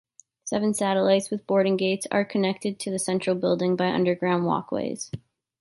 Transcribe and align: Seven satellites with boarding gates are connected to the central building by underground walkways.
Seven 0.45 0.73
satellites 0.73 1.29
with 1.29 1.45
boarding 1.45 1.77
gates 1.77 2.07
are 2.09 2.25
connected 2.25 2.79
to 2.79 2.89
the 2.89 2.97
central 2.97 3.35
building 3.35 3.75
by 3.75 3.89
underground 3.89 4.47
walkways. 4.47 5.11